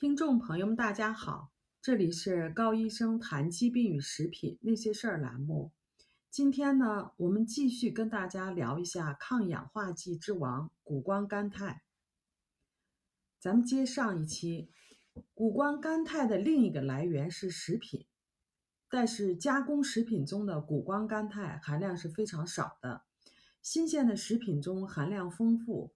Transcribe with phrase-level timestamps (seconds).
[0.00, 1.50] 听众朋友们，大家好，
[1.82, 5.72] 这里是高医生谈疾病与食品那些事儿栏目。
[6.30, 11.82] 今天呢，我们继续跟大家聊一下抗氧化剂之王谷胱甘肽。
[13.40, 14.70] 咱们接上一期，
[15.34, 18.06] 谷胱甘肽的另一个来源是食品，
[18.88, 23.02] 但是加工食品中的谷胱甘肽含量是非常少的，
[23.62, 25.92] 新鲜的食品中含量丰富，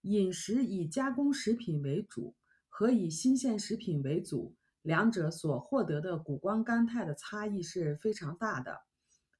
[0.00, 2.34] 饮食以加工食品为主。
[2.74, 8.80] 和以新鲜食品为主，两者所获得的谷胱甘肽的差异是非常大的，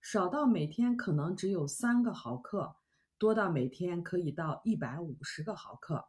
[0.02, 2.76] 少到每天可能只有三个毫克，
[3.16, 6.08] 多到每天可以到一百五十个毫克。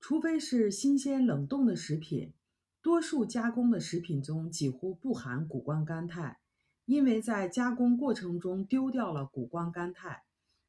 [0.00, 2.32] 除非是新鲜冷冻的食品，
[2.80, 6.40] 多数加工的食品中几乎不含谷胱甘肽，
[6.86, 10.24] 因为在加工过程中丢掉了谷胱甘肽。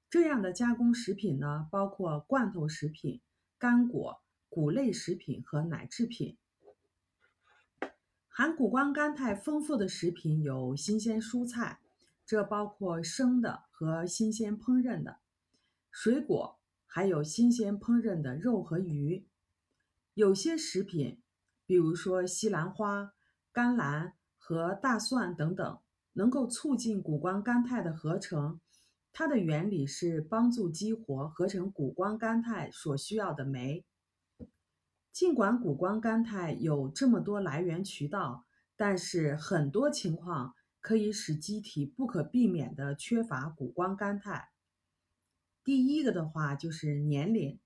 [0.09, 3.22] 这样的加工食品呢，包括罐头食品、
[3.58, 4.22] 干果。
[4.52, 6.38] 谷类食品和奶制品，
[8.28, 11.80] 含谷胱甘肽丰富的食品有新鲜蔬菜，
[12.25, 15.20] 这包括生的和新鲜烹饪的
[15.90, 19.25] 水果，还有新鲜烹饪的肉和鱼。
[20.16, 21.22] 有些食品，
[21.66, 23.14] 比如说西兰花、
[23.53, 25.80] 甘蓝和大蒜等等，
[26.12, 28.59] 能够促进谷胱甘肽的合成。
[29.14, 33.86] 它的原理是帮助激活合成谷胱甘肽所需要的酶。
[35.12, 38.45] 尽管谷胱甘肽有这么多来源渠道，
[38.78, 44.50] 但是很多情况可以使机体不可避免的缺乏谷胱甘肽。
[45.64, 47.59] 第一个的话就是年龄，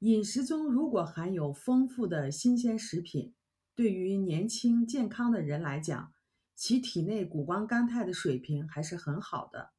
[0.00, 3.34] 饮食中如果含有丰富的新鲜食品，
[3.74, 6.12] 对于年轻健康的人来讲，
[6.54, 9.70] 其体内谷胱甘肽的水平还是很好的。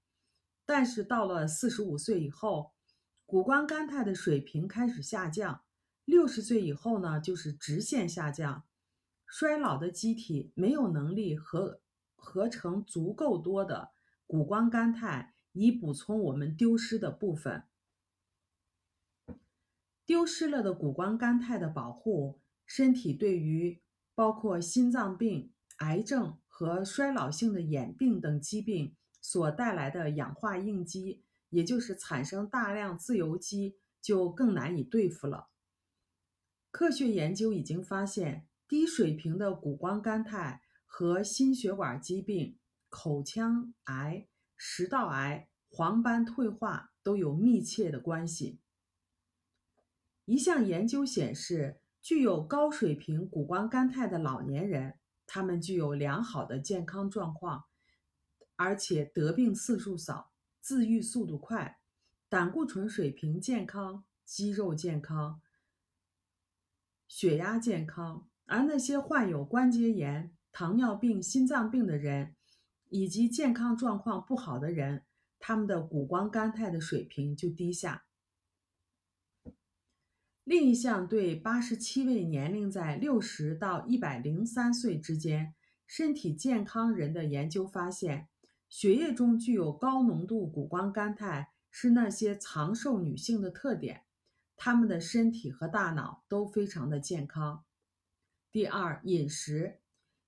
[0.65, 2.73] 但是到了四十五岁以后，
[3.27, 5.61] 谷胱甘肽的水平开始下降。
[6.07, 8.63] 六十岁以后呢，就是直线下降。
[9.25, 11.81] 衰老的机体没有能力合
[12.15, 13.91] 合成足够多的
[14.25, 17.63] 谷胱甘肽，以补充我们丢失的部分。
[20.05, 23.81] 丢失了的谷胱甘肽的保护，身体对于
[24.15, 35.49] 包括心脏病、癌症和衰老性的眼病等疾病所带来的氧化应激，也就是产生大量自由基，就更难以对付了。
[36.77, 48.59] 科学研究已经发现，低水平的谷胱甘肽和心血管疾病、口腔癌、食道癌、黄斑退化都有密切的关系。
[50.25, 57.65] 一项研究显示，具有高水平谷胱甘肽的老年人，他们具有良好的健康状况，
[58.55, 61.79] 而且得病次数少，自愈速度快，
[62.29, 65.41] 胆固醇水平健康，肌肉健康。
[67.17, 72.35] 血压健康，而那些患有关节炎、糖尿病、心脏病的人，
[72.89, 75.03] 以及健康状况不好的人，
[75.39, 78.05] 他们的谷胱甘肽的水平就低下。
[80.43, 85.55] 另一项对八十七位年龄在六十到一百零三岁之间、
[85.87, 88.27] 身体健康人的研究发现，
[88.69, 94.03] 血液中具有高浓度谷胱甘肽是那些长寿女性的特点。
[94.57, 97.63] 他们的身体和大脑都非常的健康。
[98.51, 99.79] 第二，饮食，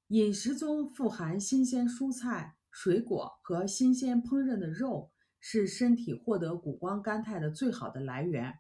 [0.08, 8.60] 饮食中富含新鲜蔬菜、水果和新鲜烹饪的肉，是身体获得谷胱甘肽的最好的来源。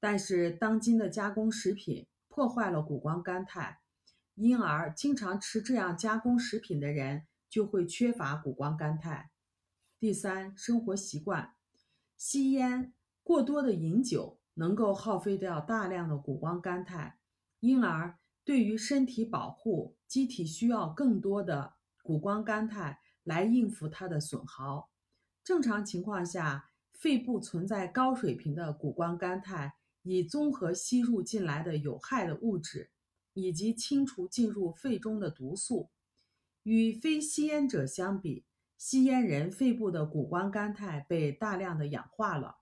[0.00, 3.80] 但是，当今的加工食品破坏了谷胱甘肽，
[4.34, 9.30] 因而经常吃这样加工食品的人就会缺乏谷胱甘肽。
[9.98, 11.54] 第三，生活习惯，
[12.16, 14.40] 吸烟、过多的饮酒。
[14.54, 17.18] 能够耗费掉大量的谷胱甘肽，
[17.60, 24.90] 因而对于身体保护，机体需要更多的谷胱甘肽来应付它的损耗。
[25.42, 32.90] 正常情况下，肺部存在高水平的谷胱甘肽，以综合吸入进来的有害的物质，
[33.32, 35.90] 以及清除进入肺中的毒素。
[36.62, 38.46] 与非吸烟者相比，
[38.78, 42.58] 吸烟人肺部的谷胱甘肽被大量的氧化了。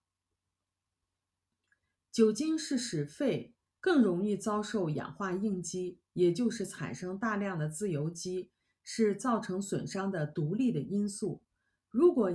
[2.12, 8.50] 酒精是使肺更容易遭受氧化应激，也就是产生大量的自由基，
[8.84, 11.42] 是造成损伤的独立的因素。
[11.90, 12.30] 如果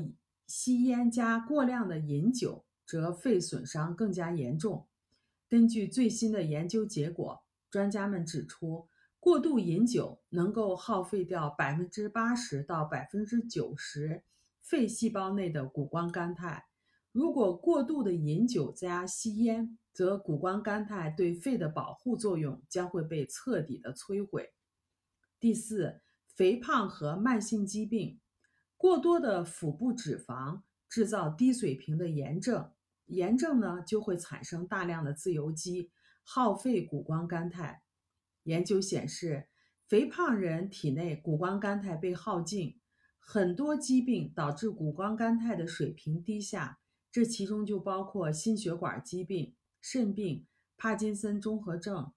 [0.48, 4.88] 吸烟加过量的饮酒，则肺损伤更加严重。
[5.48, 8.88] 根据最新的研究结果，专家们指出，
[9.20, 14.24] 过度饮酒能够耗费掉百分之八十到百分之九十
[14.60, 16.66] 肺细胞内的谷胱甘肽。
[17.18, 24.54] 如果过度的饮酒加吸烟，则谷胱甘肽对肺的保护作用将会被彻底的摧毁。
[25.40, 28.20] 第四，肥胖和慢性疾病，
[28.78, 32.72] 过多的腹部脂肪制造低水平的炎症，
[33.08, 35.90] 炎症呢就会产生大量的自由基，
[36.22, 37.82] 耗费谷胱甘肽。
[38.44, 39.48] 研究显示。
[39.88, 42.78] 肥胖人体内谷胱甘肽被耗尽，
[43.18, 46.78] 很多疾病导致谷胱甘肽的水平低下，
[47.18, 50.46] 这其中就包括心血管疾病、肾病、
[50.78, 52.14] 帕金森综合症、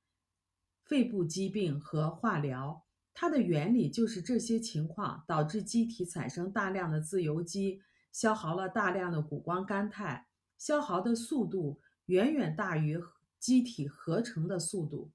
[0.85, 2.85] 肺部疾病和化疗。
[3.15, 7.81] 它的原理就是这些情况导致机体产生大量的自由基，
[8.13, 13.03] 消耗了大量的谷胱甘肽，消耗的速度远远大于
[13.39, 15.13] 机体合成的速度。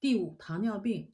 [0.00, 1.12] 第五，糖尿病，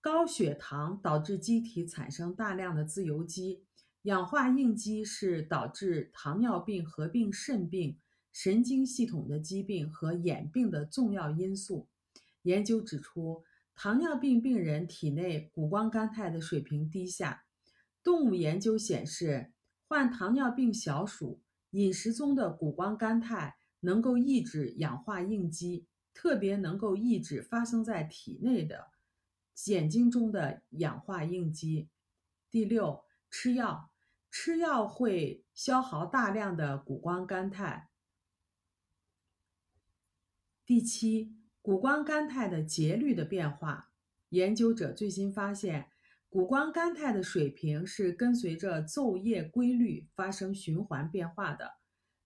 [0.00, 3.63] 高血糖导致机体产生大量的自由基，
[4.04, 7.98] 氧化应激是导致糖尿病合并肾病、
[8.32, 11.88] 神经系统的疾病和眼病的重要因素。
[12.42, 17.44] 研究指出，糖尿病病人体内谷胱甘肽的水平低下。
[18.02, 19.52] 动物研究显示，
[19.88, 21.40] 患糖尿病小鼠
[21.70, 25.86] 饮食中的谷胱甘肽能够抑制氧化应激。
[26.12, 28.86] 特别能够抑制发生在体内的
[29.66, 31.88] 眼睛中的氧化应激。
[32.52, 33.90] 第六，吃药，
[34.36, 37.88] 吃药会消耗大量的谷胱甘肽。
[40.66, 43.92] 第七，谷胱甘肽的节律的变化。
[44.30, 45.88] 研究者最新发现，
[46.28, 51.70] 谷胱甘肽的水平是跟随着昼夜规律发生循环变化的。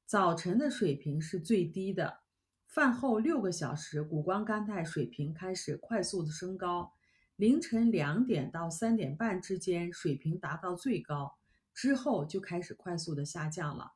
[0.06, 2.20] 早晨的水平是最低的。
[2.66, 6.94] 饭后六个小时，谷胱甘肽水平开始快速的升高。
[7.36, 11.37] 凌晨两点到三点半之间，水平达到最高，
[11.78, 13.92] 之后就开始快速的下降了。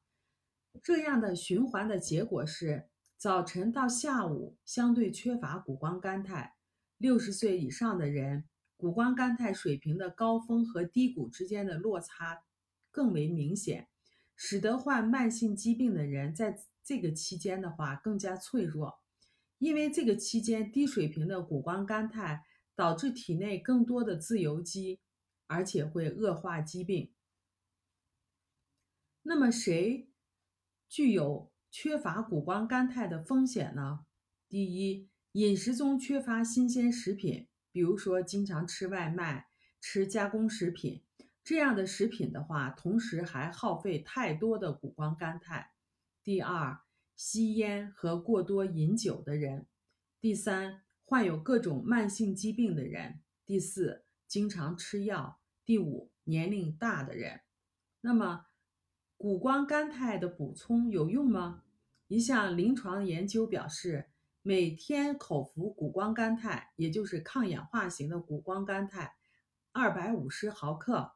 [0.85, 6.55] 这样的循环的结果是，早晨到下午相对缺乏谷胱甘肽。
[6.97, 8.45] 六十岁以上的人，
[8.77, 12.45] 谷胱甘肽水平的高峰和低谷之间的落差
[12.93, 13.89] 更为明显，
[14.37, 16.57] 使得患慢性疾病的人在。
[16.85, 18.99] 这个期间的话更加脆弱，
[19.59, 22.45] 因为这个期间低水平的谷胱甘肽
[22.75, 24.99] 导致体内更多的自由基，
[25.47, 27.13] 而且会恶化疾病。
[29.23, 30.09] 那么谁
[30.89, 34.05] 具有缺乏谷胱甘肽的风险呢？
[34.49, 39.49] 第一，饮食中缺乏新鲜食品，比如说经常吃外卖、
[39.81, 41.03] 吃加工食品
[41.43, 45.73] 这样的食品的话，同时还耗费太多的谷胱甘肽。
[46.23, 46.81] 第二，
[47.17, 49.67] 吸烟和过多饮酒的人；
[50.21, 57.41] 第三，患有各种慢性疾病的人；第四，经常吃药；第五，年龄大的人。
[58.03, 58.47] 那么，
[59.23, 61.63] 谷胱甘肽的补充有用吗？
[62.09, 64.09] 一项临床研究表示，
[64.43, 69.15] 每天口服谷胱甘肽，也就是抗氧化型的谷胱甘肽，
[69.71, 71.13] 二百五十毫克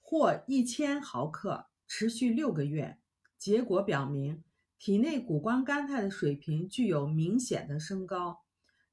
[0.00, 1.66] 或一千毫克。
[1.86, 2.98] 持续六个月，
[3.38, 4.42] 结果表明，
[4.80, 8.40] 体内谷胱甘肽的水平具有明显的升高，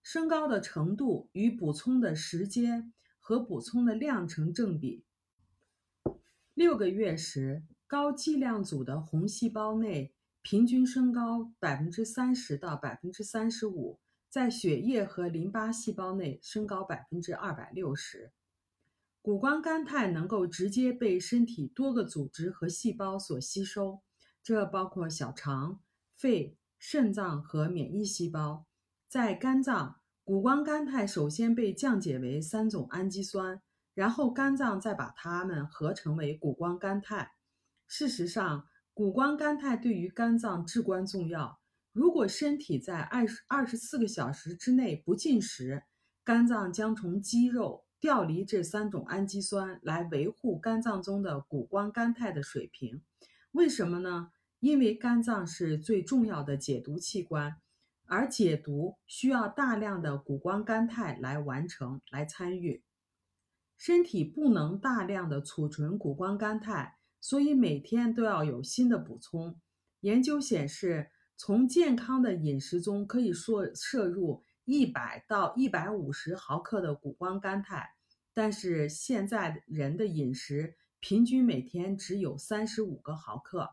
[0.03, 5.03] 升高的程度与补充的时间和补充的量成正比。
[6.53, 10.13] 六个月时，高剂量组的红细胞内
[10.43, 18.31] 平均升高百分之三十到百分之三十五，在血液和淋巴细胞内升高百分之二百六十。
[19.23, 24.01] 谷胱甘肽能够直接被身体多个组织和细胞所吸收，
[24.43, 25.81] 这包括小肠、
[26.15, 28.67] 肺、肾脏和免疫细胞。
[29.07, 33.59] 在肝脏，谷胱甘肽首先被降解为三种氨基酸，
[33.93, 37.31] 然后肝脏再把它们合成为谷胱甘肽。
[37.87, 41.59] 事实上，谷胱甘肽对于肝脏至关重要。
[41.91, 45.83] 如果身体在二十二十四个小时之内不进食，
[46.23, 47.85] 肝脏将从肌肉。
[47.99, 53.01] 调离这三种氨基酸来维护肝脏中的谷胱甘肽的水平，
[53.53, 54.29] 为什么呢？
[54.59, 57.55] 因为肝脏是最重要的解毒器官，
[58.05, 62.83] 而解毒需要大量的谷胱甘肽来完成、来参与。
[63.83, 69.59] 身体不能大量的储存谷胱甘肽，所以每天都要有新的补充。
[69.99, 74.41] 研究显示，从健康的饮食中可以说摄入。
[74.63, 77.89] 一百到一百五十毫克的谷胱甘肽，
[78.33, 83.71] 但是现在人的饮食平均每天只有三十五个毫克。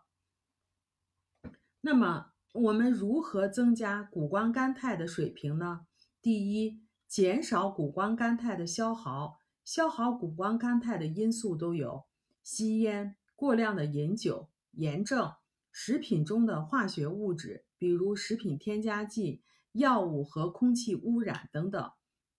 [1.81, 5.87] 那么我们如何增加谷胱甘肽的水平呢？
[6.21, 9.39] 第一，减少谷胱甘肽的消耗。
[9.71, 12.05] 消耗谷胱甘肽的因素都有：
[12.43, 15.33] 吸烟、过量的饮酒、炎症、
[15.71, 21.93] 食品中的化学物质，比如食品添加剂、药物和空气污染等等。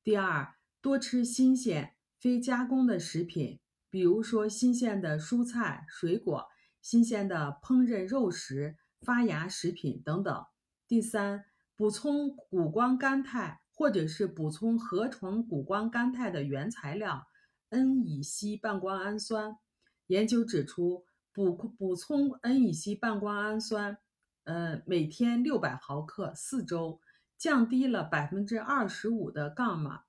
[0.04, 6.50] 第二，多吃新鲜、非加工的食品，比如说新鲜的蔬菜、水果、
[6.82, 10.46] 新鲜的烹饪肉食、发芽食品等等。
[10.86, 11.46] 第三，
[11.78, 17.26] 补充谷胱甘肽或者是补充合成谷胱甘肽的原材料
[17.70, 19.58] N 乙烯半胱氨酸。
[20.06, 23.98] 研究指出，补补充 N 乙烯半胱氨酸，
[24.44, 27.02] 呃，每天六百毫克，四周，
[27.40, 30.04] 降低了百分之二十五的伽马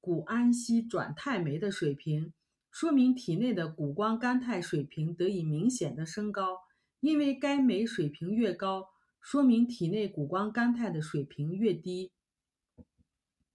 [0.00, 2.32] 谷氨烯转肽酶的水平，
[2.72, 6.58] 说明体内的谷胱甘肽水平得以明显的升高。
[6.98, 8.88] 因为该酶水平越高，
[9.20, 12.10] 说明体内谷胱甘肽的水平越低。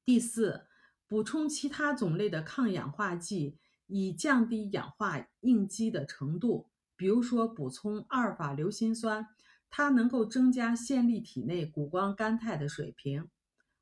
[0.06, 0.66] 第四，
[1.08, 3.58] 补充其他种类的抗氧化剂。
[3.92, 9.26] 以降低氧化应激的程度，比如说补充阿尔法硫辛酸，
[9.72, 13.28] 它能够增加线粒体内谷胱甘肽的水平。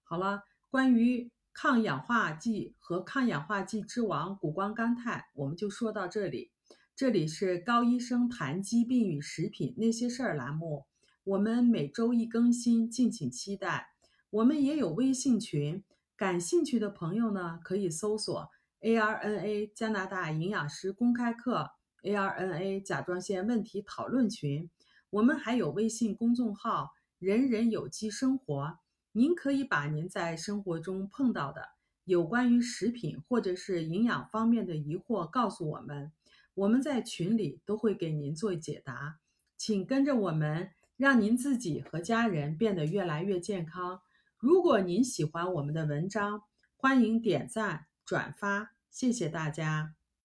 [0.03, 6.51] 好了，关于抗氧化剂和抗氧化剂之王谷胱甘肽，我们就说到这里。
[6.95, 10.85] 这里是高医生谈疾病与食品那些事儿栏目，
[11.25, 13.89] 我们每周一更新，敬请期待。
[14.29, 15.83] 我们也有微信群，
[16.17, 18.49] 感兴趣的朋友呢可以搜索。
[18.81, 21.69] ARNA 加拿大营养师公开课
[22.01, 24.67] ，ARNA 甲状腺问题讨论群。
[25.11, 28.79] 我们还有微信公众号“人人有机生活”，
[29.13, 31.69] 您可以把您在生活中碰到的
[32.05, 36.11] 有关于食品或者是营养方面的疑惑告诉我们，
[36.55, 39.19] 我们在群里都会给您做解答。
[39.55, 44.01] 请跟着我们，让您自己和家人变得越来越健康。
[44.39, 46.43] 如果您喜欢我们的文章，
[46.75, 47.87] 欢迎点赞。
[48.05, 49.96] 转发，谢谢大家。